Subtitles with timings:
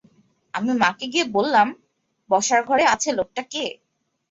[0.53, 1.67] আমি মাকে গিয়ে বললাম,
[2.29, 3.65] বসার ঘরে বসে আছে লোকটা কে?